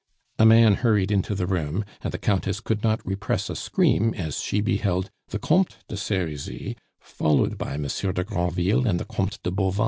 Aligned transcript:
A 0.39 0.47
man 0.47 0.73
hurried 0.81 1.11
into 1.11 1.35
the 1.35 1.45
room, 1.45 1.85
and 2.01 2.11
the 2.11 2.17
Countess 2.17 2.59
could 2.59 2.81
not 2.81 3.05
repress 3.05 3.51
a 3.51 3.55
scream 3.55 4.15
as 4.15 4.39
she 4.39 4.59
beheld 4.59 5.11
the 5.27 5.37
Comte 5.37 5.77
de 5.89 5.95
Serizy, 5.95 6.75
followed 6.99 7.55
by 7.59 7.77
Monsieur 7.77 8.11
de 8.11 8.23
Granville 8.23 8.87
and 8.87 8.99
the 8.99 9.05
Comte 9.05 9.37
de 9.43 9.51
Bauvan. 9.51 9.79